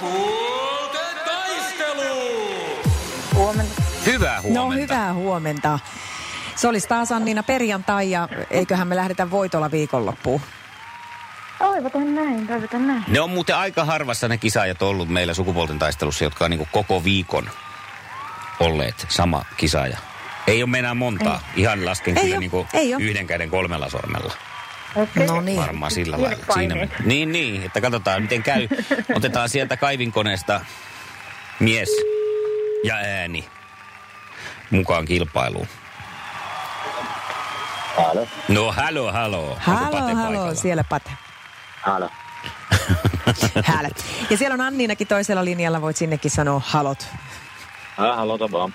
Sukupuolten 0.00 1.16
taistelu! 1.24 2.40
Huomenta. 3.34 3.82
Hyvää 4.06 4.42
huomenta. 4.42 4.76
No 4.76 4.82
hyvää 4.82 5.14
huomenta. 5.14 5.78
Se 6.56 6.68
olisi 6.68 6.88
taas 6.88 7.12
Anniina 7.12 7.42
perjantai 7.42 8.10
ja 8.10 8.28
eiköhän 8.50 8.88
me 8.88 8.96
lähdetä 8.96 9.30
voitolla 9.30 9.70
viikonloppuun. 9.70 10.40
Toivotan 11.58 12.14
näin, 12.14 12.46
toivotan 12.46 12.86
näin. 12.86 13.04
Ne 13.08 13.20
on 13.20 13.30
muuten 13.30 13.56
aika 13.56 13.84
harvassa 13.84 14.28
ne 14.28 14.38
kisaajat 14.38 14.82
ollut 14.82 15.08
meillä 15.08 15.34
sukupuolten 15.34 15.78
taistelussa, 15.78 16.24
jotka 16.24 16.44
on 16.44 16.50
niin 16.50 16.68
koko 16.72 17.04
viikon 17.04 17.50
olleet 18.60 19.06
sama 19.08 19.44
kisaaja. 19.56 19.98
Ei 20.46 20.62
ole 20.62 20.78
enää 20.78 20.94
montaa. 20.94 21.40
Ihan 21.56 21.84
lasken 21.84 22.18
Ei 22.18 22.24
kyllä 22.24 22.38
niin 22.38 22.50
ei 22.72 22.92
yhden 22.92 23.26
käden 23.26 23.50
kolmella 23.50 23.90
sormella. 23.90 24.32
Okei. 24.96 25.26
No 25.26 25.40
niin. 25.40 25.56
Varmaan 25.60 25.90
sillä 25.92 26.20
lailla. 26.22 26.44
Siinä, 26.54 26.88
niin, 27.04 27.32
niin, 27.32 27.62
että 27.62 27.80
katsotaan 27.80 28.22
miten 28.22 28.42
käy. 28.42 28.68
Otetaan 29.14 29.48
sieltä 29.48 29.76
kaivinkoneesta 29.76 30.60
mies 31.60 31.88
ja 32.84 32.94
ääni 32.94 33.44
mukaan 34.70 35.04
kilpailuun. 35.04 35.66
Halo. 37.96 38.26
No 38.48 38.72
halo, 38.72 39.12
halo. 39.12 39.42
Onko 39.50 39.56
Halo, 39.58 39.90
Pate 39.90 40.12
halo, 40.12 40.26
paikalla? 40.26 40.54
siellä 40.54 40.84
Pate. 40.84 41.10
Halo. 41.82 42.10
Häällä. 43.64 43.90
Ja 44.30 44.36
siellä 44.36 44.54
on 44.54 44.60
Anniinakin 44.60 45.06
toisella 45.06 45.44
linjalla, 45.44 45.80
voit 45.80 45.96
sinnekin 45.96 46.30
sanoa 46.30 46.62
halot. 46.64 47.08
Ah, 47.98 48.16
halota 48.16 48.50
vaan. 48.52 48.74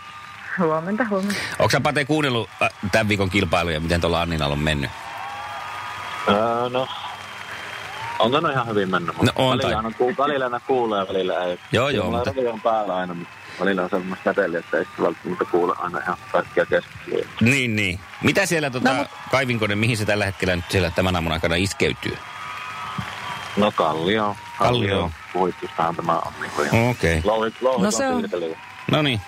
Huomenta, 0.60 1.06
huomenta. 1.10 1.40
Onko 1.60 1.70
sä 1.70 1.82
Pate 1.82 2.06
kuunnellut 2.06 2.50
äh, 2.62 2.70
tämän 2.92 3.08
viikon 3.10 3.30
kilpailuja, 3.30 3.80
miten 3.80 4.02
tuolla 4.02 4.22
Anninalla 4.22 4.54
on 4.54 4.60
mennyt? 4.60 4.92
Öö, 6.30 6.70
no, 6.70 6.88
on 8.20 8.32
tänne 8.32 8.52
ihan 8.52 8.68
hyvin 8.68 8.90
mennyt, 8.90 9.18
mutta 9.18 9.32
No, 9.38 9.46
on 9.46 9.50
välillä, 9.58 9.64
tai- 9.64 9.76
aina, 9.76 9.92
ku, 9.98 10.14
välillä 10.18 10.46
aina 10.46 10.60
kuulee 10.60 11.00
ja 11.00 11.08
välillä 11.08 11.44
ei. 11.44 11.60
Joo, 11.72 11.90
joo, 11.90 12.06
Mulla 12.06 12.18
mutta- 12.18 12.32
radio 12.36 12.52
on 12.52 12.62
päällä 12.62 12.96
aina, 12.96 13.14
mutta 13.14 13.34
välillä 13.60 13.84
on 13.84 13.90
semmoista 13.90 14.24
säteilyä, 14.24 14.60
että 14.60 14.78
ei 14.78 14.86
välttämättä 15.02 15.46
kuule 15.46 15.74
aina 15.80 16.00
ihan 16.00 16.18
kaikkia 16.32 16.66
keskusteluja. 16.66 17.26
Niin, 17.42 17.76
niin. 17.76 18.00
Mitä 18.24 18.46
siellä 18.46 18.70
tota, 18.70 18.94
No, 18.94 19.06
kaivinkone, 19.32 19.76
mihin 19.76 19.98
se 19.98 20.06
tällä 20.06 20.26
hetkellä 20.26 20.56
nyt 20.56 20.66
siellä 20.70 20.92
tämän 20.92 21.16
aamun 21.16 21.32
aikana 21.32 21.56
iskeytyy? 21.56 22.18
No 23.58 23.72
Kallio. 23.72 24.36
Kallio. 24.60 25.12
Puhittustahan 25.34 25.96
tämä 25.96 26.20
on 26.20 26.34
niin 26.42 26.52
kuin 26.56 26.68
ihan 26.68 26.90
Okei. 26.90 27.18
Okay. 27.18 27.32
louhit, 27.32 27.62
louhit 27.62 27.80
No 27.82 27.86
no, 27.86 27.92
se 27.92 28.08
on-. 28.08 28.30
No 28.92 29.02
niin. 29.02 29.22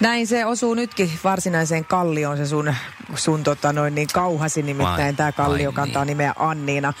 Näin 0.00 0.26
se 0.26 0.44
osuu 0.44 0.74
nytkin 0.74 1.10
varsinaiseen 1.24 1.84
kallioon 1.84 2.36
se 2.36 2.46
sun, 2.46 2.74
sun 3.14 3.44
tota 3.44 3.72
noin 3.72 3.94
niin 3.94 4.08
kauhasi 4.12 4.62
nimittäin 4.62 5.16
tämä 5.16 5.32
kallio 5.32 5.72
kantaa 5.72 6.04
niin. 6.04 6.08
nimeä 6.08 6.34
Anniina. 6.38 6.92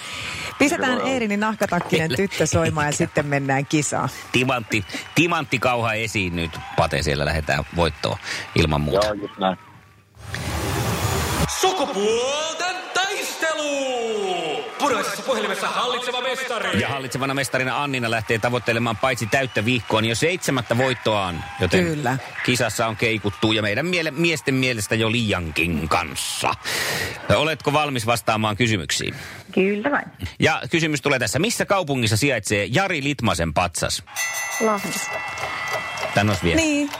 Pistetään. 0.58 1.00
Eerinin 1.00 1.40
nahkatakkinen 1.40 2.10
tyttö 2.16 2.46
soimaan 2.46 2.86
ja 2.86 2.92
sitten 2.92 3.26
mennään 3.26 3.66
kisaan. 3.66 4.08
Timantti, 4.32 4.84
timantti 5.14 5.58
kauha 5.58 5.92
esiin 5.92 6.36
nyt. 6.36 6.58
Pate 6.76 7.02
siellä 7.02 7.24
lähdetään 7.24 7.64
voittoon 7.76 8.16
ilman 8.54 8.80
muuta. 8.80 9.06
Joo, 9.06 9.14
just 9.14 9.38
näin. 9.38 9.56
Sukupuolten 11.60 12.76
taistelu! 12.94 14.27
Puraisessa 14.78 15.22
puhelimessa 15.22 15.68
hallitseva 15.68 16.20
mestari! 16.20 16.80
Ja 16.80 16.88
hallitsevana 16.88 17.34
mestarina 17.34 17.82
Annina 17.82 18.10
lähtee 18.10 18.38
tavoittelemaan 18.38 18.96
paitsi 18.96 19.26
täyttä 19.26 19.64
viikkoa, 19.64 20.00
niin 20.00 20.08
jo 20.08 20.14
seitsemättä 20.14 20.78
voittoaan. 20.78 21.44
Joten 21.60 21.84
Kyllä. 21.84 22.18
kisassa 22.44 22.86
on 22.86 22.96
keikuttu 22.96 23.52
ja 23.52 23.62
meidän 23.62 23.86
miele- 23.86 24.10
miesten 24.10 24.54
mielestä 24.54 24.94
jo 24.94 25.12
liiankin 25.12 25.88
kanssa. 25.88 26.54
Oletko 27.36 27.72
valmis 27.72 28.06
vastaamaan 28.06 28.56
kysymyksiin? 28.56 29.14
Kyllä 29.54 29.90
vain. 29.90 30.04
Ja 30.40 30.62
kysymys 30.70 31.02
tulee 31.02 31.18
tässä. 31.18 31.38
Missä 31.38 31.64
kaupungissa 31.66 32.16
sijaitsee 32.16 32.64
Jari 32.70 33.02
Litmasen 33.02 33.54
patsas? 33.54 34.02
Lahdessa. 34.60 35.10
Tän 36.14 36.28
olisi 36.28 36.42
vielä. 36.44 36.56
Niin, 36.56 36.90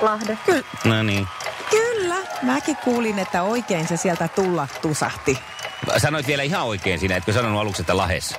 Lahdessa. 0.00 0.44
kyllä, 0.46 0.62
No 0.84 1.02
niin. 1.02 1.26
kyllä. 1.70 2.16
Mäkin 2.42 2.76
kuulin, 2.76 3.18
että 3.18 3.42
oikein 3.42 3.88
se 3.88 3.96
sieltä 3.96 4.28
tulla 4.28 4.68
tusahti. 4.82 5.38
Sanoit 5.96 6.26
vielä 6.26 6.42
ihan 6.42 6.62
oikein 6.62 6.98
siinä, 6.98 7.16
etkö 7.16 7.32
sanonut 7.32 7.60
aluksi, 7.60 7.82
että 7.82 7.96
Lahes? 7.96 8.34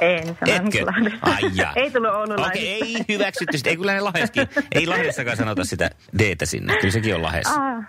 En 0.00 0.36
sanonut 0.40 0.74
Etkö? 0.74 0.86
Lahdessa. 0.86 1.18
Ai 1.22 1.50
ja. 1.54 1.72
ei 1.76 1.90
tullut 1.90 2.10
oululaisista. 2.10 2.48
Okei, 2.48 2.68
ei 2.68 2.96
hyväksytty 3.08 3.58
sitä. 3.58 3.70
Ei 3.70 3.76
kyllä 3.76 3.92
ne 3.92 4.00
Laheskin. 4.00 4.48
Ei 4.72 4.86
Lahdessakaan 4.86 5.36
sanota 5.36 5.64
sitä 5.64 5.90
d 6.18 6.36
sinne. 6.44 6.76
Kyllä 6.76 6.92
sekin 6.92 7.14
on 7.14 7.22
Lahes. 7.22 7.46
Aa, 7.46 7.82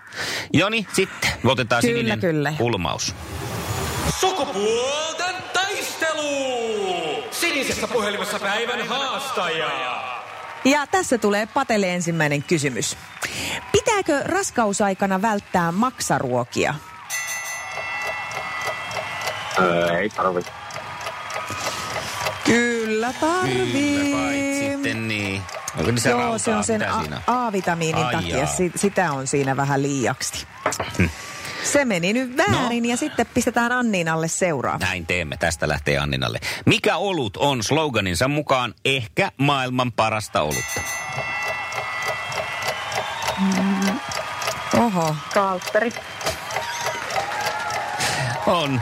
Joni, 0.52 0.86
sitten 0.92 1.30
otetaan 1.44 1.82
Kyllä, 1.82 1.96
sininen 1.98 2.20
kyllä. 2.20 2.52
kulmaus. 2.58 3.14
Sukupuolten 4.20 5.34
taistelu! 5.52 7.24
Sinisessä 7.30 7.88
puhelimessa 7.88 8.38
päivän 8.38 8.88
haastaja! 8.88 9.70
Ja 10.64 10.86
tässä 10.86 11.18
tulee 11.18 11.48
Patelle 11.54 11.94
ensimmäinen 11.94 12.42
kysymys. 12.42 12.96
Pitääkö 13.72 14.20
raskausaikana 14.24 15.22
välttää 15.22 15.72
maksaruokia? 15.72 16.74
Öö, 19.60 19.98
ei 19.98 20.08
tarvi. 20.08 20.40
Kyllä 22.44 23.12
tarvii. 23.20 23.98
Kyllä 23.98 24.16
kai 24.16 24.58
sitten 24.60 25.08
niin. 25.08 25.42
Onko 25.78 25.90
niissä 25.90 26.08
Joo, 26.10 26.18
rautaa? 26.20 26.38
se 26.38 26.54
on 26.54 26.64
sen 26.64 26.90
A-? 26.90 27.02
A-vitamiinin 27.26 28.04
Ai 28.04 28.14
takia. 28.14 28.36
jaa. 28.36 28.46
Si- 28.46 28.72
sitä 28.76 29.12
on 29.12 29.26
siinä 29.26 29.56
vähän 29.56 29.82
liiaksi. 29.82 30.46
Se 31.64 31.84
meni 31.84 32.12
nyt 32.12 32.36
väärin 32.36 32.82
No. 32.82 32.88
ja 32.90 32.96
sitten 32.96 33.26
pistetään 33.34 33.72
Anniinalle 33.72 34.28
seuraava. 34.28 34.78
Näin 34.78 35.06
teemme. 35.06 35.36
Tästä 35.36 35.68
lähtee 35.68 35.98
Anninalle. 35.98 36.38
Mikä 36.66 36.96
olut 36.96 37.36
on 37.36 37.62
sloganinsa 37.62 38.28
mukaan 38.28 38.74
ehkä 38.84 39.32
maailman 39.36 39.92
parasta 39.92 40.42
olutta? 40.42 40.80
Oho. 44.78 45.16
Kaltteri. 45.34 45.92
On. 48.46 48.80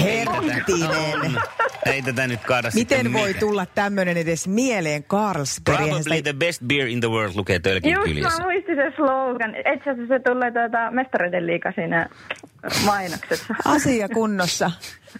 Herttinen. 0.00 1.38
Ei 1.86 2.02
tätä 2.02 2.26
nyt 2.26 2.40
kaada 2.44 2.70
Miten 2.74 3.12
voi 3.12 3.34
tulla 3.34 3.66
tämmöinen 3.66 4.16
edes 4.16 4.48
mieleen 4.48 5.04
Carlsberg? 5.04 5.78
Probably 5.78 6.22
the 6.22 6.32
best 6.32 6.62
beer 6.66 6.86
in 6.88 7.00
the 7.00 7.08
world 7.10 7.32
lukee 7.36 7.58
tölkin 7.58 7.92
Just 7.92 8.04
kyljessä. 8.04 8.42
mä 8.42 8.48
se 8.78 8.96
slogan. 8.96 9.54
Itse 9.74 9.90
asiassa 9.90 10.14
se 10.14 10.18
tulee 10.30 10.50
tuota 10.50 10.90
mestareiden 10.90 11.46
liiga 11.46 11.72
siinä 11.74 12.08
mainoksessa. 12.84 13.54
Asia 13.64 14.08
kunnossa. 14.08 14.70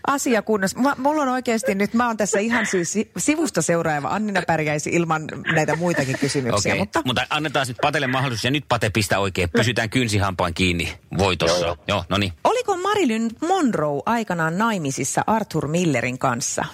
Asia 0.07 0.43
kunnossa. 0.43 0.79
Mä, 0.79 0.95
mulla 0.99 1.23
on 1.23 1.29
oikeasti 1.29 1.75
nyt, 1.75 1.95
mä 1.95 2.07
oon 2.07 2.17
tässä 2.17 2.39
ihan 2.39 2.67
siis 2.67 2.93
si- 2.93 3.11
sivusta 3.17 3.63
seuraava. 3.63 4.09
Annina 4.09 4.43
pärjäisi 4.47 4.91
ilman 4.91 5.23
näitä 5.53 5.77
muitakin 5.77 6.19
kysymyksiä. 6.19 6.73
Okei, 6.73 6.79
Mutta 6.79 7.03
mutta 7.05 7.27
annetaan 7.31 7.67
sitten 7.67 7.83
Patelle 7.83 8.07
mahdollisuus 8.07 8.45
ja 8.45 8.51
nyt 8.51 8.65
Pate 8.69 8.91
pistää 8.91 9.19
oikein. 9.19 9.51
Pysytään 9.51 9.91
kynsihampaan 9.91 10.55
kiinni 10.55 10.99
voitossa. 11.19 11.67
Joo, 11.67 11.77
joo. 11.89 12.05
no 12.09 12.19
niin. 12.19 12.33
oliko 12.45 12.77
Marilyn 12.77 13.31
Monroe 13.49 14.03
aikanaan 14.07 14.59
naimisissa 14.59 15.25
Arthur 15.27 15.69
Millerin 15.69 16.19
kanssa? 16.19 16.65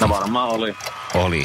No 0.00 0.08
varmaan 0.08 0.48
oli. 0.48 0.74
Oli. 1.14 1.44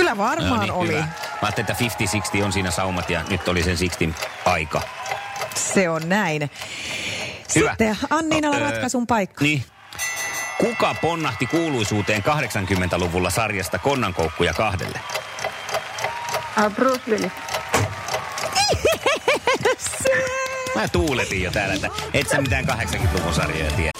Kyllä 0.00 0.16
varmaan 0.16 0.68
no 0.68 0.74
oli. 0.74 0.88
Hyvä. 0.88 1.00
Mä 1.00 1.38
ajattelin, 1.42 1.70
että 1.70 2.38
50-60 2.40 2.44
on 2.44 2.52
siinä 2.52 2.70
saumat 2.70 3.10
ja 3.10 3.24
nyt 3.30 3.48
oli 3.48 3.62
sen 3.62 3.76
60 3.78 4.26
aika. 4.44 4.82
Se 5.54 5.88
on 5.88 6.08
näin. 6.08 6.50
Hyvä. 7.54 7.70
Sitten 7.70 7.96
Anniinalla 8.10 8.58
No, 8.58 8.64
ratkaisun 8.64 9.06
paikka. 9.06 9.44
Niin. 9.44 9.64
Kuka 10.58 10.94
ponnahti 11.02 11.46
kuuluisuuteen 11.46 12.24
80-luvulla 12.24 13.30
sarjasta 13.30 13.78
konnankoukkuja 13.78 14.54
kahdelle? 14.54 15.00
Uh, 16.64 16.74
Bruce 16.74 17.10
Willis. 17.10 17.32
Mä 20.74 20.88
tuuletin 20.88 21.42
jo 21.42 21.50
täällä, 21.50 21.74
että 21.74 21.88
et 22.14 22.28
sä 22.28 22.40
mitään 22.40 22.64
80-luvun 22.64 23.34
sarjoja 23.34 23.70
tiedä. 23.70 23.99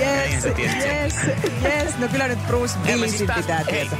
Yes, 0.00 0.42
tiesit 0.56 0.80
sen. 0.82 0.96
yes, 0.96 1.14
yes. 1.64 1.98
No 1.98 2.08
kyllä 2.08 2.28
nyt 2.28 2.46
Bruce 2.46 2.74
Willisin 2.86 3.30
pitää 3.34 3.64
hei, 3.70 3.90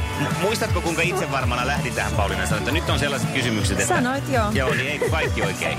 muistatko 0.41 0.81
kuinka 0.81 1.03
itse 1.03 1.31
varmana 1.31 1.67
lähti 1.67 1.91
tähän 1.91 2.13
Pauliina? 2.13 2.47
Sanoit, 2.47 2.69
että 2.69 2.73
nyt 2.73 2.91
on 2.91 2.99
sellaiset 2.99 3.31
kysymykset, 3.31 3.81
että... 3.81 3.95
Sanoit, 3.95 4.29
joo. 4.29 4.51
Joo, 4.53 4.75
niin 4.75 4.87
ei 4.87 5.11
kaikki 5.11 5.43
oikein. 5.43 5.79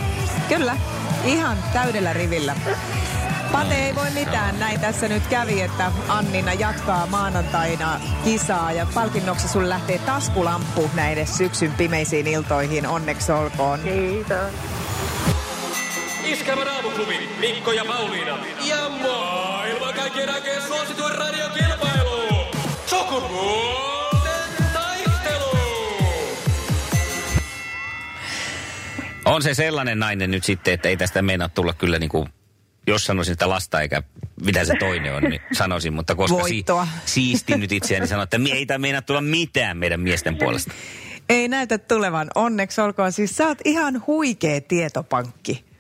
Kyllä, 0.50 0.78
ihan 1.26 1.58
täydellä 1.74 2.14
rivillä. 2.14 2.56
Pate 3.52 3.76
ei 3.76 3.96
voi 3.96 4.10
mitään, 4.10 4.60
näin 4.60 4.80
tässä 4.80 5.08
nyt 5.08 5.28
kävi, 5.28 5.62
että 5.62 5.92
Annina 6.08 6.54
jatkaa 6.54 7.06
maanantaina 7.06 8.00
kisaa 8.24 8.72
ja 8.72 8.88
palkinnoksi 8.94 9.48
sun 9.48 9.70
lähtee 9.70 9.98
taskulamppu 10.00 10.90
näiden 10.96 11.28
syksyn 11.28 11.72
pimeisiin 11.72 12.28
iltoihin, 12.28 12.88
onneksi 12.88 13.32
olkoon. 13.32 13.80
Kiitos. 13.80 14.81
Iskelmän 16.42 16.68
aamuklubi, 16.68 17.30
Mikko 17.40 17.72
ja 17.72 17.86
Pauliina. 17.86 18.40
Ja 18.68 18.90
maailman 18.90 19.94
kaikkien 19.94 20.30
aikeen 20.30 20.62
suosituen 20.62 21.16
radiokilpailu. 21.16 22.46
Sukupuolten 22.86 24.66
taistelu. 24.74 25.58
On 29.26 29.42
se 29.44 29.54
sellainen 29.54 30.00
nainen 30.00 30.32
nyt 30.32 30.44
sitten, 30.44 30.74
että 30.74 30.90
ei 30.90 30.98
tästä 30.98 31.22
meinaa 31.22 31.50
tulla 31.50 31.74
kyllä 31.74 32.00
niin 32.00 32.10
kuin, 32.10 32.30
jos 32.88 33.06
sanoisin 33.06 33.34
sitä 33.34 33.50
lasta 33.50 33.82
eikä 33.82 34.04
mitä 34.46 34.66
se 34.66 34.74
toinen 34.80 35.16
on, 35.16 35.24
niin 35.24 35.42
sanoisin. 35.54 35.94
Mutta 35.94 36.16
koska 36.16 36.38
Voittoa. 36.38 36.88
siistin 37.06 37.60
nyt 37.60 37.72
itseäni, 37.72 38.00
niin 38.00 38.08
sanon, 38.08 38.24
että 38.24 38.38
ei 38.54 38.66
tämä 38.66 38.78
meinaa 38.78 39.02
tulla 39.02 39.22
mitään 39.22 39.78
meidän 39.78 40.00
miesten 40.00 40.38
puolesta. 40.38 40.72
Ei 41.30 41.48
näytä 41.48 41.78
tulevan, 41.78 42.28
onneksi 42.36 42.82
olkoon. 42.82 43.12
Siis 43.12 43.38
sä 43.38 43.48
oot 43.48 43.60
ihan 43.66 44.04
huikea 44.08 44.62
tietopankki. 44.62 45.71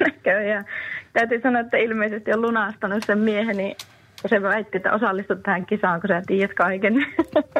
Näköjään. 0.00 0.64
Täytyy 1.12 1.40
sanoa, 1.40 1.60
että 1.60 1.76
ilmeisesti 1.76 2.32
on 2.32 2.42
lunastanut 2.42 3.04
sen 3.06 3.18
mieheni, 3.18 3.76
kun 4.22 4.30
se 4.30 4.42
väitti, 4.42 4.76
että 4.76 4.92
osallistut 4.92 5.42
tähän 5.42 5.66
kisaan, 5.66 6.00
kun 6.00 6.08
sä 6.08 6.22
tiedät 6.26 6.54
kaiken. 6.54 7.06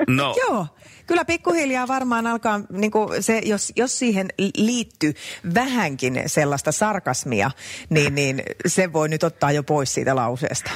No, 0.09 0.35
Joo, 0.49 0.67
kyllä 1.07 1.25
pikkuhiljaa 1.25 1.89
varmaan 1.89 2.27
alkaa, 2.27 2.61
niin 2.71 2.91
kuin 2.91 3.23
se, 3.23 3.41
jos, 3.45 3.73
jos 3.77 3.99
siihen 3.99 4.29
liittyy 4.57 5.13
vähänkin 5.55 6.23
sellaista 6.27 6.73
sarkasmia, 6.73 7.51
niin, 7.91 8.15
niin 8.15 8.43
se 8.67 8.93
voi 8.93 9.09
nyt 9.09 9.23
ottaa 9.23 9.53
jo 9.53 9.63
pois 9.63 9.95
siitä 9.95 10.17
lauseesta. 10.17 10.71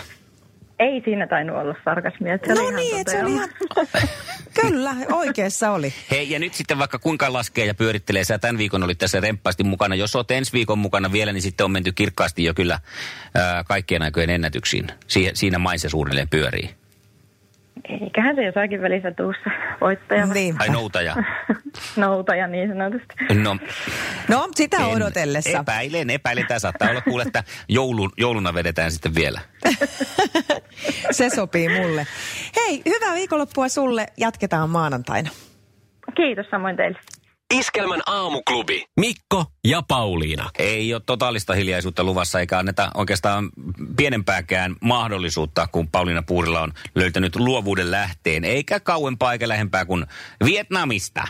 Ei 0.78 1.02
siinä 1.04 1.26
tainnut 1.26 1.56
olla 1.56 1.74
sarkasmia. 1.84 2.38
se 2.46 2.54
No 2.54 2.60
oli 2.60 2.62
ihan 2.68 2.76
niin, 2.76 3.00
että 3.00 3.12
se 3.12 3.22
oli 3.24 3.32
ihan... 3.32 3.48
toteama. 3.74 4.08
Kyllä, 4.60 4.90
oikeassa 5.12 5.70
oli. 5.70 5.92
Hei, 6.10 6.30
ja 6.30 6.38
nyt 6.38 6.54
sitten 6.54 6.78
vaikka 6.78 6.98
kuinka 6.98 7.32
laskee 7.32 7.66
ja 7.66 7.74
pyörittelee, 7.74 8.24
sä 8.24 8.38
tämän 8.38 8.58
viikon 8.58 8.82
olit 8.82 8.98
tässä 8.98 9.20
remppaasti 9.20 9.64
mukana. 9.64 9.94
Jos 9.94 10.16
oot 10.16 10.30
ensi 10.30 10.52
viikon 10.52 10.78
mukana 10.78 11.12
vielä, 11.12 11.32
niin 11.32 11.42
sitten 11.42 11.64
on 11.64 11.70
menty 11.70 11.92
kirkkaasti 11.92 12.44
jo 12.44 12.54
kyllä 12.54 12.78
ää, 13.34 13.64
kaikkien 13.64 14.02
aikojen 14.02 14.30
ennätyksiin. 14.30 14.86
Si- 15.06 15.30
siinä 15.34 15.58
maissa 15.58 15.88
suunnilleen 15.88 16.28
pyörii. 16.28 16.70
Eiköhän 18.00 18.36
se 18.36 18.44
jossakin 18.44 18.82
välissä 18.82 19.10
tuussa 19.10 19.50
voittaja. 19.80 20.26
Niin. 20.26 20.54
Ai 20.58 20.68
noutaja. 20.68 21.16
Noutaja 21.96 22.46
niin 22.46 22.68
sanotusti. 22.68 23.14
No, 23.42 23.56
No, 24.28 24.48
sitä 24.54 24.76
en- 24.76 24.84
odotellessa. 24.84 25.58
Epäilen, 25.60 26.10
epäilen. 26.10 26.46
Tämä 26.46 26.58
saattaa 26.58 26.90
olla 26.90 27.00
kuule, 27.00 27.22
että 27.22 27.44
joulun, 27.68 28.10
jouluna 28.16 28.54
vedetään 28.54 28.92
sitten 28.92 29.14
vielä. 29.14 29.40
Se 31.10 31.30
sopii 31.30 31.68
mulle. 31.68 32.06
Hei, 32.56 32.82
hyvää 32.86 33.14
viikonloppua 33.14 33.68
sulle. 33.68 34.06
Jatketaan 34.16 34.70
maanantaina. 34.70 35.30
Kiitos 36.16 36.46
samoin 36.50 36.76
teille. 36.76 36.98
Iskelmän 37.54 38.02
aamuklubi. 38.06 38.84
Mikko 39.00 39.44
ja 39.64 39.82
Pauliina. 39.88 40.50
Ei 40.58 40.94
ole 40.94 41.02
totaalista 41.06 41.54
hiljaisuutta 41.54 42.04
luvassa, 42.04 42.40
eikä 42.40 42.58
anneta 42.58 42.90
oikeastaan 42.94 43.50
pienempääkään 43.96 44.76
mahdollisuutta, 44.80 45.68
kun 45.72 45.88
Pauliina 45.88 46.22
Puurilla 46.22 46.60
on 46.60 46.72
löytänyt 46.94 47.36
luovuuden 47.36 47.90
lähteen, 47.90 48.44
eikä 48.44 48.80
kauempaa 48.80 49.32
eikä 49.32 49.48
lähempää 49.48 49.84
kuin 49.84 50.06
Vietnamista. 50.44 51.28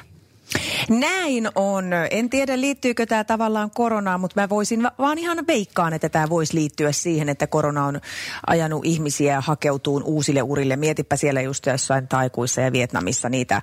Näin 0.88 1.48
on. 1.54 1.90
En 2.10 2.30
tiedä, 2.30 2.60
liittyykö 2.60 3.06
tämä 3.06 3.24
tavallaan 3.24 3.70
koronaan, 3.70 4.20
mutta 4.20 4.40
mä 4.40 4.48
voisin 4.48 4.82
va- 4.82 4.92
vaan 4.98 5.18
ihan 5.18 5.46
veikkaan, 5.46 5.92
että 5.92 6.08
tämä 6.08 6.28
voisi 6.28 6.54
liittyä 6.54 6.92
siihen, 6.92 7.28
että 7.28 7.46
korona 7.46 7.86
on 7.86 8.00
ajanut 8.46 8.84
ihmisiä 8.84 9.40
hakeutuun 9.40 10.02
uusille 10.02 10.42
urille. 10.42 10.76
Mietipä 10.76 11.16
siellä 11.16 11.40
just 11.40 11.66
jossain 11.66 12.08
taikuissa 12.08 12.60
ja 12.60 12.72
Vietnamissa 12.72 13.28
niitä, 13.28 13.62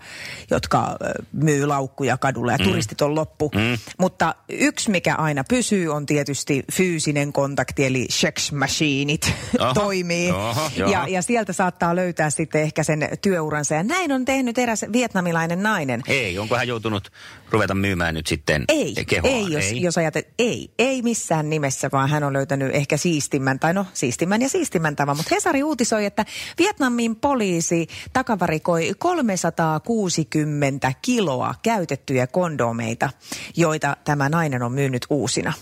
jotka 0.51 0.97
myy 1.33 1.65
laukkuja 1.65 2.17
kadulla 2.17 2.51
ja 2.51 2.57
mm. 2.57 2.63
turistit 2.63 3.01
on 3.01 3.15
loppu. 3.15 3.51
Mm. 3.55 3.77
Mutta 3.97 4.35
yksi, 4.49 4.91
mikä 4.91 5.15
aina 5.15 5.43
pysyy, 5.49 5.89
on 5.89 6.05
tietysti 6.05 6.63
fyysinen 6.71 7.33
kontakti, 7.33 7.85
eli 7.85 8.05
sex 8.09 8.51
machineit 8.51 9.33
toimii. 9.73 10.31
oho, 10.31 10.71
ja, 10.75 11.07
ja 11.07 11.21
sieltä 11.21 11.53
saattaa 11.53 11.95
löytää 11.95 12.29
sitten 12.29 12.61
ehkä 12.61 12.83
sen 12.83 13.09
työuransa. 13.21 13.75
Ja 13.75 13.83
näin 13.83 14.11
on 14.11 14.25
tehnyt 14.25 14.57
eräs 14.57 14.85
vietnamilainen 14.93 15.63
nainen. 15.63 16.01
Ei, 16.07 16.39
onko 16.39 16.55
hän 16.55 16.67
joutunut 16.71 17.11
ruveta 17.49 17.73
myymään 17.75 18.13
nyt 18.13 18.27
sitten 18.27 18.65
Ei, 18.67 18.95
kehoaan? 19.07 19.35
ei, 19.35 19.51
jos, 19.51 19.71
jos 19.71 19.97
ajattelet, 19.97 20.33
ei, 20.39 20.71
ei 20.79 21.01
missään 21.01 21.49
nimessä, 21.49 21.89
vaan 21.91 22.09
hän 22.09 22.23
on 22.23 22.33
löytänyt 22.33 22.75
ehkä 22.75 22.97
siistimmän, 22.97 23.59
tai 23.59 23.73
no 23.73 23.85
siistimmän 23.93 24.41
ja 24.41 24.49
siistimmän 24.49 24.95
tavan. 24.95 25.17
Mutta 25.17 25.35
Hesari 25.35 25.63
uutisoi, 25.63 26.05
että 26.05 26.25
Vietnamin 26.57 27.15
poliisi 27.15 27.87
takavarikoi 28.13 28.91
360 28.97 30.93
kiloa 31.01 31.55
käytettyjä 31.63 32.27
kondomeita, 32.27 33.09
joita 33.57 33.97
tämä 34.03 34.29
nainen 34.29 34.63
on 34.63 34.71
myynyt 34.71 35.05
uusina. 35.09 35.53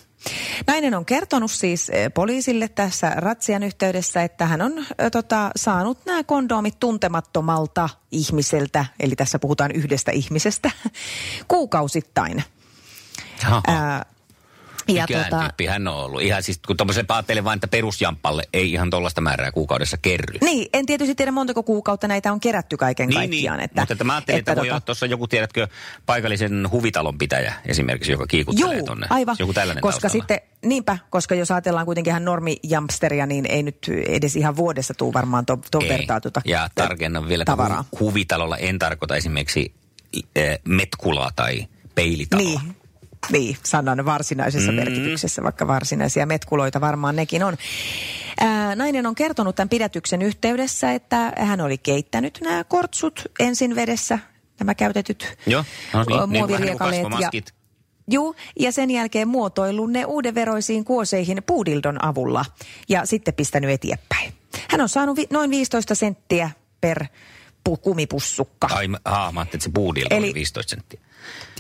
Nainen 0.68 0.96
on 0.96 1.06
kertonut 1.06 1.52
siis 1.52 1.90
eh, 1.90 2.12
poliisille 2.14 2.68
tässä 2.68 3.10
ratsian 3.10 3.64
yhteydessä, 3.64 4.24
että 4.24 4.46
hän 4.46 4.62
on 4.62 4.86
ö, 5.02 5.10
tota, 5.10 5.52
saanut 5.56 6.06
nämä 6.06 6.24
kondomit 6.24 6.80
tuntemattomalta 6.80 7.90
ihmiseltä, 8.12 8.86
eli 9.00 9.16
tässä 9.16 9.40
puhutaan 9.40 9.72
yhdestä 9.72 10.12
ihmisestä, 10.12 10.72
kuukausittain. 11.48 12.44
Ää, 13.68 14.06
ja 14.96 15.04
Mikään 15.10 15.26
tota, 15.30 15.40
tyyppi 15.40 15.66
hän 15.66 15.88
on 15.88 15.96
ollut. 15.96 16.22
Ihan 16.22 16.44
siis, 16.44 16.60
kun 16.68 16.78
tuommoiselle 16.78 17.06
ajattelee 17.10 17.44
vain, 17.44 17.58
että 17.58 17.68
perusjampalle 17.68 18.44
ei 18.54 18.72
ihan 18.72 18.90
tuollaista 18.90 19.22
määrää 19.22 19.52
kuukaudessa 19.52 19.98
kerry. 20.02 20.38
niin, 20.42 20.70
en 20.74 20.86
tietysti 20.86 21.16
tiedä 21.16 21.32
montako 21.32 21.64
kuukautta 21.64 22.08
näitä 22.08 22.32
on 22.32 22.40
kerätty 22.40 22.78
kaiken 22.78 23.10
Niin, 23.10 23.20
kaikkiaan. 23.20 23.58
niin. 23.58 23.66
Että, 23.66 23.82
mutta 23.82 23.94
että 23.94 24.04
mä 24.04 24.14
ajattelin, 24.14 24.40
että, 24.40 24.52
että 24.52 24.62
voi 24.62 24.68
tota- 24.68 24.72
olla 24.72 24.82
tuossa 24.82 25.06
joku, 25.06 25.28
tiedätkö, 25.28 25.68
paikallisen 26.06 26.72
huvitalon 26.72 27.18
pitäjä 27.18 27.54
esimerkiksi, 27.66 28.12
joka 28.12 28.28
kiikuttelee 28.28 28.78
Juu, 28.78 28.86
tonne. 28.86 29.08
aivan. 29.10 29.36
Joku 29.40 29.54
tällainen 29.54 29.82
koska 29.82 30.02
taustalla. 30.02 30.22
sitten, 30.22 30.40
niinpä, 30.66 30.98
koska 31.10 31.36
jos 31.36 31.52
ajatellaan 31.52 31.86
kuitenkin 31.86 32.12
ihan 32.12 32.26
normijampsteria, 32.26 33.26
niin 33.26 33.46
ei 33.46 33.64
nyt 33.64 33.78
edes 34.08 34.36
ihan 34.36 34.56
vuodessa 34.56 34.94
tuu 34.94 35.14
varmaan 35.14 35.46
tuon 35.46 35.62
to 35.72 35.80
vertaa 35.80 36.22
tuota 36.22 36.42
Ja 36.46 36.70
tarkennan 36.76 37.28
vielä, 37.28 37.42
että 37.42 37.52
tavaraa. 37.52 37.86
hu- 37.96 38.00
huvitalolla 38.00 38.58
en 38.58 38.80
tarkoita 38.80 39.16
esimerkiksi 39.16 39.74
eh, 40.36 40.60
metkulaa 40.68 41.32
tai 41.36 41.68
peilitaloa. 41.96 42.46
Niin, 42.62 42.76
niin, 43.32 43.58
sanan 43.64 44.06
varsinaisessa 44.06 44.72
Mm. 44.72 44.76
merkityksessä, 44.76 45.44
vaikka 45.44 45.68
varsinaisia 45.68 46.26
metkuloita 46.26 46.82
varmaan 46.82 47.16
nekin 47.16 47.44
on. 47.44 47.58
Ää, 48.40 48.76
nainen 48.76 49.06
on 49.06 49.16
kertonut 49.16 49.56
tämän 49.56 49.70
pidätyksen 49.70 50.22
yhteydessä, 50.22 50.92
että 50.94 51.34
hän 51.38 51.62
oli 51.62 51.78
keittänyt 51.78 52.40
nämä 52.44 52.64
kortsut 52.64 53.22
ensin 53.40 53.76
vedessä, 53.76 54.20
nämä 54.60 54.76
käytetyt 54.76 55.38
Joo, 55.48 55.64
no 55.94 56.04
niin, 56.08 56.20
ö, 56.20 56.28
niin 56.28 56.30
muoviriekaleet. 56.48 57.08
ja. 57.20 57.30
Juu, 58.12 58.36
ja 58.60 58.72
sen 58.72 58.92
jälkeen 58.92 59.28
muotoillut 59.28 59.92
ne 59.92 60.06
uudenveroisiin 60.06 60.86
kuoseihin 60.86 61.44
puudildon 61.46 62.06
avulla 62.06 62.46
ja 62.90 63.06
sitten 63.06 63.34
pistänyt 63.34 63.70
eteenpäin. 63.70 64.34
Hän 64.70 64.82
on 64.82 64.90
saanut 64.90 65.18
vi- 65.18 65.28
noin 65.30 65.50
15 65.50 65.96
senttiä 65.96 66.50
per 66.82 67.06
pu- 67.70 67.78
kumipussukka. 67.82 68.68
Ai, 68.72 68.88
aa, 69.06 69.32
mä 69.32 69.40
ajattelin, 69.40 69.58
että 69.58 69.64
se 69.64 69.72
puudilta 69.74 70.16
Eli- 70.16 70.26
oli 70.26 70.34
15 70.34 70.70
senttiä. 70.70 71.00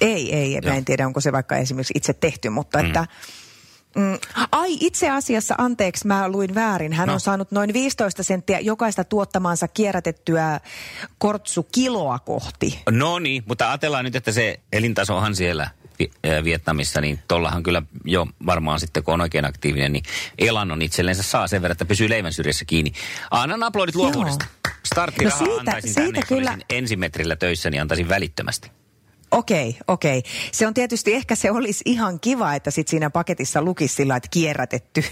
Ei, 0.01 0.35
ei, 0.35 0.53
mä 0.61 0.69
Joo. 0.69 0.77
en 0.77 0.85
tiedä, 0.85 1.07
onko 1.07 1.21
se 1.21 1.31
vaikka 1.31 1.55
esimerkiksi 1.57 1.93
itse 1.97 2.13
tehty, 2.13 2.49
mutta 2.49 2.79
että... 2.79 3.05
Mm, 3.95 4.17
ai, 4.51 4.77
itse 4.79 5.09
asiassa, 5.09 5.55
anteeksi, 5.57 6.07
mä 6.07 6.29
luin 6.29 6.55
väärin. 6.55 6.93
Hän 6.93 7.07
No. 7.07 7.13
on 7.13 7.19
saanut 7.19 7.51
noin 7.51 7.73
15 7.73 8.23
senttiä 8.23 8.59
jokaista 8.59 9.03
tuottamaansa 9.03 9.67
kierrätettyä 9.67 10.59
kortsukiloa 11.17 12.19
kohti. 12.19 12.79
No 12.91 13.19
niin, 13.19 13.43
mutta 13.47 13.69
ajatellaan 13.69 14.05
nyt, 14.05 14.15
että 14.15 14.31
se 14.31 14.59
elintasohan 14.73 15.35
siellä 15.35 15.69
Vi- 15.99 16.11
Vietnamissa, 16.43 17.01
niin 17.01 17.19
tollahan 17.27 17.63
kyllä 17.63 17.81
jo 18.05 18.27
varmaan 18.45 18.79
sitten, 18.79 19.03
kun 19.03 19.13
on 19.13 19.21
oikein 19.21 19.45
aktiivinen, 19.45 19.93
niin 19.93 20.03
elannon 20.37 20.81
itsellensä 20.81 21.23
saa 21.23 21.47
sen 21.47 21.61
verran, 21.61 21.71
että 21.71 21.85
pysyy 21.85 22.09
leivän 22.09 22.33
syrjässä 22.33 22.65
kiinni. 22.65 22.91
Annan 23.31 23.63
aplodit 23.63 23.95
luovuudesta. 23.95 24.45
Starttirahaa 24.99 25.39
No 25.39 25.45
siitä- 25.45 25.59
antaisin 25.59 25.93
siitä 25.93 26.01
tänne, 26.11 26.21
kyllä- 26.27 26.57
ensimetrillä 26.69 27.35
töissä, 27.35 27.69
niin 27.69 27.81
antaisin 27.81 28.09
välittömästi. 28.09 28.71
Okei, 29.31 29.77
okei. 29.87 30.23
Se 30.51 30.67
on 30.67 30.73
tietysti, 30.73 31.13
ehkä 31.13 31.35
se 31.35 31.51
olisi 31.51 31.81
ihan 31.85 32.19
kiva, 32.19 32.55
että 32.55 32.71
sit 32.71 32.87
siinä 32.87 33.09
paketissa 33.09 33.61
lukisi 33.61 33.95
sillä, 33.95 34.15
että 34.15 34.29
kierrätetty. 34.31 35.03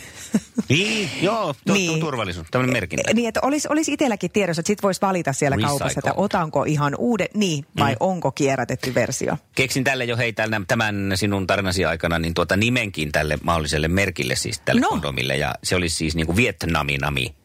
Niin, 0.69 1.09
joo, 1.21 1.55
tu- 1.67 1.73
Niin. 1.73 1.99
turvallisuus, 1.99 2.47
tämmöinen 2.51 2.73
merkintä. 2.73 3.13
niin, 3.13 3.27
että 3.27 3.39
olisi, 3.43 3.67
olisi 3.71 3.93
itselläkin 3.93 4.31
tiedossa, 4.31 4.59
että 4.59 4.67
sit 4.67 4.83
voisi 4.83 5.01
valita 5.01 5.33
siellä 5.33 5.55
Recycle. 5.55 5.69
kaupassa, 5.69 5.99
että 5.99 6.13
otanko 6.17 6.63
ihan 6.63 6.95
uuden, 6.97 7.27
niin, 7.33 7.65
vai 7.79 7.91
mm. 7.91 7.97
onko 7.99 8.31
kierrätetty 8.31 8.95
versio. 8.95 9.37
Keksin 9.55 9.83
tälle 9.83 10.05
jo 10.05 10.17
hei 10.17 10.33
tämän, 10.33 10.65
tämän 10.67 11.11
sinun 11.15 11.47
tarinasi 11.47 11.85
aikana 11.85 12.19
niin 12.19 12.33
tuota 12.33 12.57
nimenkin 12.57 13.11
tälle 13.11 13.37
mahdolliselle 13.43 13.87
merkille 13.87 14.35
siis 14.35 14.59
tälle 14.65 14.81
no. 14.81 14.89
kondomille. 14.89 15.37
Ja 15.37 15.55
se 15.63 15.75
olisi 15.75 15.95
siis 15.95 16.15
niin 16.15 16.25
kuin 16.27 16.35
Vietnaminami. 16.35 17.35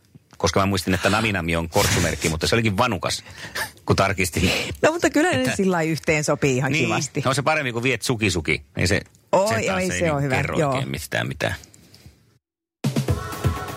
Koska 0.42 0.60
mä 0.60 0.66
muistin, 0.66 0.94
että 0.94 1.10
Naminami 1.10 1.56
on 1.56 1.68
kortsumerkki, 1.68 2.28
mutta 2.28 2.46
se 2.46 2.54
olikin 2.54 2.76
vanukas, 2.76 3.24
kun 3.86 3.96
tarkistin. 3.96 4.50
No 4.82 4.92
mutta 4.92 5.10
kyllä 5.10 5.30
ne 5.30 5.56
sillä 5.56 5.82
yhteen 5.82 6.24
sopii 6.24 6.56
ihan 6.56 6.72
niin, 6.72 6.84
kivasti. 6.84 7.22
no 7.24 7.34
se 7.34 7.42
paremmin 7.42 7.72
kuin 7.72 7.82
Viet 7.82 8.02
Suki 8.02 8.30
Suki. 8.30 8.62
Ei 8.76 8.86
se, 8.86 9.00
Oi, 9.32 9.70
oi, 9.70 9.82
ei 9.82 9.88
se 9.88 9.94
niin 9.94 10.12
on 10.12 10.22
hyvä, 10.22 10.36
kerro 10.36 10.58
joo. 10.58 10.72
oikein 10.72 10.90
mistään 10.90 11.28
mitään. 11.28 11.54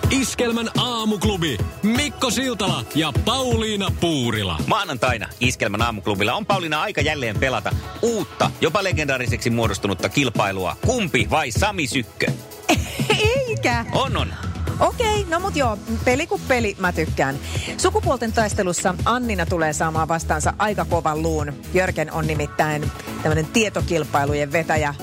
Iskelmän 0.10 0.70
aamuklubi. 0.78 1.58
Mikko 1.84 2.32
Siltala 2.32 2.86
ja 2.96 3.14
Pauliina 3.26 3.92
Puurila. 4.02 4.58
Maanantaina 4.68 5.30
Iskelmän 5.40 5.82
aamuklubilla 5.82 6.34
on 6.34 6.46
Pauliina 6.46 6.82
aika 6.82 7.02
jälleen 7.02 7.40
pelata 7.40 7.76
uutta, 8.02 8.52
jopa 8.62 8.84
legendaariseksi 8.84 9.50
muodostunutta 9.50 10.10
kilpailua. 10.10 10.78
Kumpi 10.86 11.28
vai 11.30 11.52
Sami 11.52 11.88
Sykkö? 11.88 12.32
Eikä. 13.48 13.86
On, 13.92 14.18
on. 14.18 14.34
Okei, 14.80 15.26
no 15.30 15.40
mut 15.40 15.56
joo, 15.56 15.78
peli 16.06 16.28
kuin 16.28 16.42
peli, 16.48 16.76
mä 16.80 16.92
tykkään. 16.92 17.40
Sukupuolten 17.78 18.34
taistelussa 18.34 18.96
Annina 19.06 19.46
tulee 19.46 19.74
saamaan 19.74 20.08
vastaansa 20.08 20.54
aika 20.58 20.86
kovan 20.86 21.22
luun. 21.22 21.54
Jörgen 21.74 22.12
on 22.12 22.28
nimittäin 22.28 22.92
tämmöinen 23.24 23.46
tietokilpailujen 23.46 24.52
vetäjä, 24.52 24.96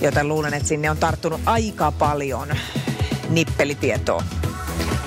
joten 0.00 0.28
luulen, 0.28 0.54
että 0.54 0.68
sinne 0.68 0.90
on 0.90 0.96
tarttunut 0.96 1.40
aika 1.46 1.92
paljon 1.92 2.48
nippelitietoa. 3.28 4.22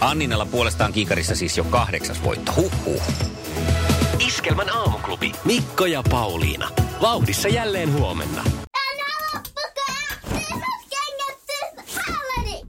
Anninalla 0.01 0.46
puolestaan 0.46 0.94
kiikarissa 0.94 1.36
siis 1.36 1.58
jo 1.58 1.63
kahdeksas 1.63 2.24
voitto. 2.24 2.54
Huhhuh. 2.56 3.01
Iskelmän 4.20 4.70
aamuklubi. 4.70 5.32
Mikko 5.46 5.86
ja 5.86 6.04
Pauliina. 6.10 6.70
Vauhdissa 7.01 7.48
jälleen 7.48 7.94
huomenna. 7.94 8.44